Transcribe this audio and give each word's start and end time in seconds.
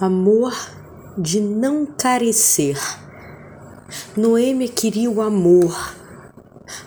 Amor 0.00 0.52
de 1.16 1.40
não 1.40 1.86
carecer. 1.86 2.76
Noêmia 4.16 4.66
queria 4.66 5.08
o 5.08 5.22
amor. 5.22 5.94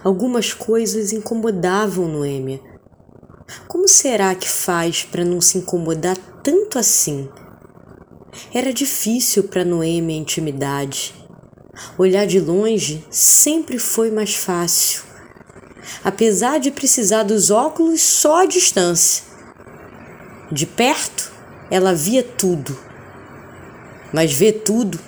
Algumas 0.03 0.51
coisas 0.53 1.13
incomodavam 1.13 2.05
Noêmia. 2.05 2.59
Como 3.65 3.87
será 3.87 4.35
que 4.35 4.49
faz 4.49 5.03
para 5.03 5.23
não 5.23 5.39
se 5.39 5.57
incomodar 5.57 6.17
tanto 6.43 6.77
assim? 6.77 7.29
Era 8.53 8.73
difícil 8.73 9.45
para 9.45 9.63
Noêmia 9.63 10.17
a 10.17 10.19
intimidade. 10.19 11.15
Olhar 11.97 12.27
de 12.27 12.41
longe 12.41 13.05
sempre 13.09 13.79
foi 13.79 14.11
mais 14.11 14.35
fácil, 14.35 15.03
apesar 16.03 16.59
de 16.59 16.71
precisar 16.71 17.23
dos 17.23 17.51
óculos 17.51 18.01
só 18.01 18.41
à 18.41 18.45
distância. 18.45 19.23
De 20.51 20.65
perto, 20.65 21.31
ela 21.71 21.93
via 21.93 22.21
tudo 22.21 22.87
mas 24.13 24.33
ver 24.33 24.63
tudo 24.63 24.99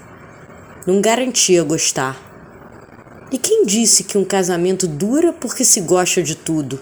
não 0.86 1.02
garantia 1.02 1.64
gostar. 1.64 2.30
E 3.32 3.38
quem 3.38 3.66
disse 3.66 4.04
que 4.04 4.18
um 4.18 4.26
casamento 4.26 4.88
dura 4.88 5.32
porque 5.32 5.64
se 5.64 5.82
gosta 5.82 6.24
de 6.24 6.36
tudo? 6.36 6.80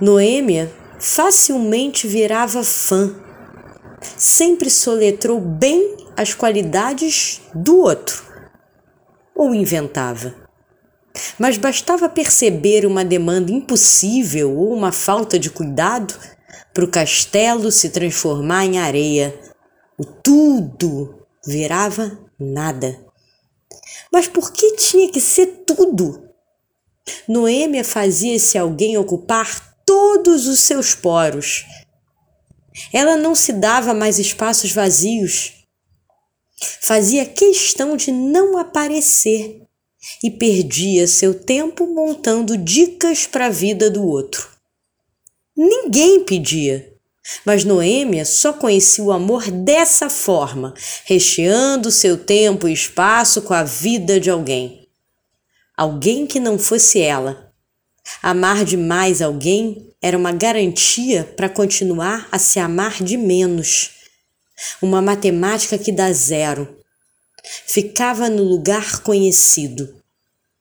Noêmia 0.00 0.72
facilmente 0.98 2.06
virava 2.06 2.64
fã. 2.64 3.14
Sempre 4.16 4.70
soletrou 4.70 5.40
bem 5.40 5.96
as 6.16 6.32
qualidades 6.34 7.40
do 7.54 7.78
outro. 7.78 8.24
Ou 9.34 9.54
inventava. 9.54 10.34
Mas 11.38 11.58
bastava 11.58 12.08
perceber 12.08 12.86
uma 12.86 13.04
demanda 13.04 13.52
impossível 13.52 14.56
ou 14.56 14.72
uma 14.72 14.92
falta 14.92 15.38
de 15.38 15.50
cuidado 15.50 16.14
para 16.72 16.84
o 16.84 16.88
castelo 16.88 17.70
se 17.70 17.90
transformar 17.90 18.64
em 18.64 18.78
areia 18.78 19.51
tudo 20.04 21.26
virava 21.46 22.18
nada. 22.38 23.04
Mas 24.12 24.28
por 24.28 24.52
que 24.52 24.76
tinha 24.76 25.10
que 25.10 25.20
ser 25.20 25.64
tudo? 25.66 26.28
Noêmia 27.26 27.84
fazia 27.84 28.36
esse 28.36 28.56
alguém 28.56 28.96
ocupar 28.96 29.76
todos 29.84 30.46
os 30.46 30.60
seus 30.60 30.94
poros. 30.94 31.64
Ela 32.92 33.16
não 33.16 33.34
se 33.34 33.52
dava 33.52 33.92
mais 33.92 34.18
espaços 34.18 34.72
vazios. 34.72 35.54
Fazia 36.80 37.26
questão 37.26 37.96
de 37.96 38.12
não 38.12 38.56
aparecer 38.56 39.62
e 40.22 40.30
perdia 40.30 41.06
seu 41.06 41.34
tempo 41.34 41.86
montando 41.86 42.56
dicas 42.56 43.26
para 43.26 43.46
a 43.46 43.50
vida 43.50 43.90
do 43.90 44.06
outro. 44.06 44.48
Ninguém 45.56 46.24
pedia. 46.24 46.91
Mas 47.44 47.64
Noêmia 47.64 48.24
só 48.24 48.52
conhecia 48.52 49.04
o 49.04 49.12
amor 49.12 49.50
dessa 49.50 50.10
forma, 50.10 50.74
recheando 51.04 51.90
seu 51.90 52.18
tempo 52.18 52.66
e 52.66 52.72
espaço 52.72 53.42
com 53.42 53.54
a 53.54 53.62
vida 53.62 54.18
de 54.18 54.28
alguém. 54.28 54.88
Alguém 55.76 56.26
que 56.26 56.40
não 56.40 56.58
fosse 56.58 57.00
ela. 57.00 57.52
Amar 58.22 58.64
demais 58.64 59.22
alguém 59.22 59.94
era 60.02 60.18
uma 60.18 60.32
garantia 60.32 61.24
para 61.36 61.48
continuar 61.48 62.28
a 62.32 62.38
se 62.38 62.58
amar 62.58 63.02
de 63.02 63.16
menos. 63.16 63.90
Uma 64.80 65.00
matemática 65.00 65.78
que 65.78 65.92
dá 65.92 66.12
zero. 66.12 66.76
Ficava 67.66 68.28
no 68.28 68.42
lugar 68.42 69.00
conhecido, 69.02 69.96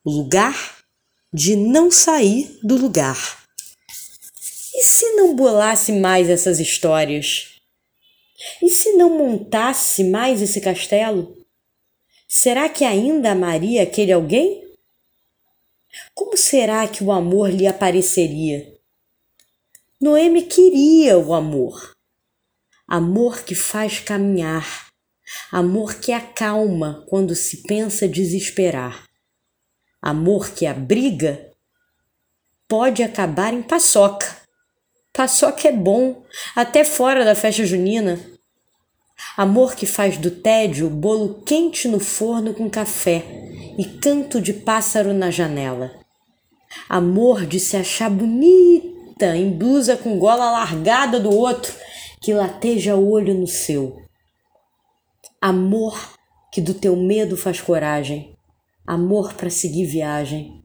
o 0.04 0.12
lugar 0.12 0.78
de 1.34 1.56
não 1.56 1.92
sair 1.92 2.60
do 2.64 2.76
lugar. 2.76 3.41
E 4.82 4.84
se 4.84 5.12
não 5.12 5.36
bolasse 5.36 5.92
mais 5.92 6.28
essas 6.28 6.60
histórias? 6.60 7.62
E 8.64 8.68
se 8.68 8.94
não 8.94 9.16
montasse 9.16 10.04
mais 10.04 10.42
esse 10.42 10.60
castelo? 10.60 11.38
Será 12.28 12.68
que 12.68 12.84
ainda 12.84 13.34
amaria 13.34 13.84
aquele 13.84 14.12
alguém? 14.12 14.76
Como 16.16 16.36
será 16.36 16.88
que 16.88 17.04
o 17.04 17.12
amor 17.12 17.52
lhe 17.52 17.68
apareceria? 17.68 18.76
Noemi 20.02 20.42
queria 20.48 21.16
o 21.16 21.36
amor. 21.36 21.96
Amor 22.88 23.44
que 23.44 23.54
faz 23.54 24.00
caminhar, 24.00 24.90
amor 25.52 26.00
que 26.00 26.12
acalma 26.12 27.06
quando 27.08 27.36
se 27.36 27.62
pensa 27.68 28.08
desesperar. 28.08 29.08
Amor 30.02 30.50
que 30.50 30.66
abriga 30.66 31.52
pode 32.68 33.04
acabar 33.04 33.54
em 33.54 33.62
paçoca 33.62 34.41
Paçoca 35.22 35.68
é 35.68 35.72
bom, 35.72 36.24
até 36.56 36.84
fora 36.84 37.24
da 37.24 37.36
festa 37.36 37.64
junina. 37.64 38.20
Amor 39.38 39.76
que 39.76 39.86
faz 39.86 40.18
do 40.18 40.32
tédio 40.32 40.90
bolo 40.90 41.44
quente 41.46 41.88
no 41.88 42.00
forno 42.00 42.56
com 42.56 42.68
café 42.68 43.24
e 43.78 43.86
canto 44.02 44.42
de 44.42 44.52
pássaro 44.52 45.14
na 45.14 45.30
janela. 45.30 45.92
Amor 46.90 47.46
de 47.46 47.60
se 47.60 47.78
achar 47.78 48.10
bonita 48.10 49.38
em 49.38 49.52
blusa 49.52 49.96
com 49.96 50.18
gola 50.18 50.50
largada 50.50 51.20
do 51.20 51.30
outro 51.30 51.72
que 52.20 52.34
lateja 52.34 52.96
o 52.96 53.12
olho 53.12 53.36
no 53.36 53.46
seu. 53.46 54.02
Amor 55.40 56.16
que 56.52 56.60
do 56.60 56.74
teu 56.74 56.96
medo 56.96 57.38
faz 57.38 57.62
coragem. 57.62 58.36
Amor 58.88 59.36
para 59.36 59.52
seguir 59.52 59.86
viagem. 59.86 60.64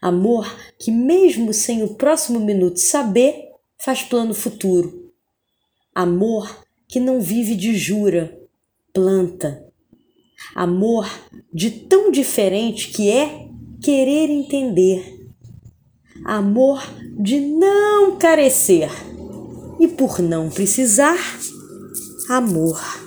Amor 0.00 0.48
que, 0.78 0.92
mesmo 0.92 1.52
sem 1.52 1.82
o 1.82 1.94
próximo 1.94 2.38
minuto 2.38 2.78
saber, 2.78 3.46
faz 3.78 4.02
plano 4.02 4.34
futuro. 4.34 5.12
Amor 5.94 6.64
que 6.88 7.00
não 7.00 7.20
vive 7.20 7.54
de 7.54 7.76
jura, 7.76 8.38
planta. 8.92 9.64
Amor 10.54 11.08
de 11.52 11.70
tão 11.70 12.10
diferente 12.10 12.88
que 12.88 13.10
é 13.10 13.48
querer 13.82 14.30
entender. 14.30 15.28
Amor 16.24 16.82
de 17.18 17.40
não 17.40 18.16
carecer 18.18 18.90
e 19.78 19.88
por 19.88 20.20
não 20.20 20.50
precisar, 20.50 21.18
amor. 22.28 23.05